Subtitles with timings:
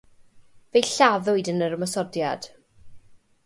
[0.75, 2.51] Fe'i lladdwyd yn yr ymosodiad.